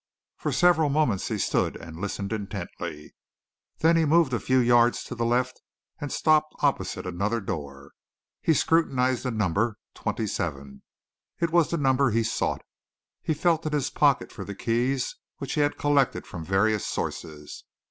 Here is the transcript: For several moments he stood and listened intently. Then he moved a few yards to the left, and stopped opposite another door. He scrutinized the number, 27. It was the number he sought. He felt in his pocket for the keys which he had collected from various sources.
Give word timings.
For 0.35 0.51
several 0.51 0.89
moments 0.89 1.27
he 1.27 1.37
stood 1.37 1.75
and 1.75 2.01
listened 2.01 2.33
intently. 2.33 3.13
Then 3.81 3.95
he 3.95 4.03
moved 4.05 4.33
a 4.33 4.39
few 4.39 4.57
yards 4.57 5.03
to 5.03 5.13
the 5.13 5.27
left, 5.27 5.61
and 5.99 6.11
stopped 6.11 6.55
opposite 6.63 7.05
another 7.05 7.39
door. 7.39 7.91
He 8.41 8.55
scrutinized 8.55 9.21
the 9.21 9.29
number, 9.29 9.77
27. 9.93 10.81
It 11.39 11.51
was 11.51 11.69
the 11.69 11.77
number 11.77 12.09
he 12.09 12.23
sought. 12.23 12.63
He 13.21 13.35
felt 13.35 13.63
in 13.67 13.73
his 13.73 13.91
pocket 13.91 14.31
for 14.31 14.43
the 14.43 14.55
keys 14.55 15.17
which 15.37 15.53
he 15.53 15.61
had 15.61 15.77
collected 15.77 16.25
from 16.25 16.43
various 16.43 16.87
sources. 16.87 17.63